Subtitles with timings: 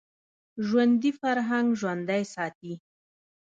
[0.65, 2.73] ژوندي فرهنګ ژوندی ساتي